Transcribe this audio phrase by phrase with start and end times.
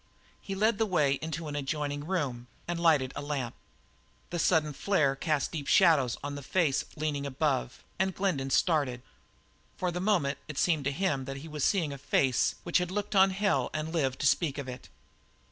[0.41, 3.53] He led the way into an adjoining room, and lighted a lamp.
[4.31, 9.03] The sudden flare cast deep shadows on the face leaning above, and Glendin started.
[9.77, 12.89] For the moment it seemed to him that he was seeing a face which had
[12.89, 14.89] looked on hell and lived to speak of it.